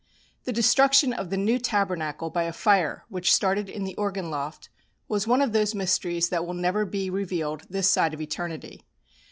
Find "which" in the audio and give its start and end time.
3.09-3.31